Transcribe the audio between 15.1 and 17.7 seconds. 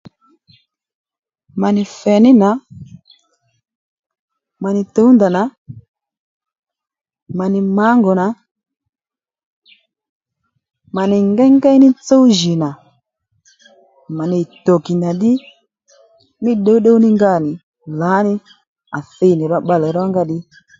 ddí mí ddǔwddǔw ní nga nì